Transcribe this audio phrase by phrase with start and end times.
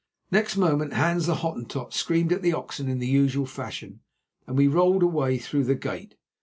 [0.31, 3.99] Next moment Hans, the Hottentot, screamed at the oxen in the usual fashion,
[4.47, 6.15] and we rolled away through the gate.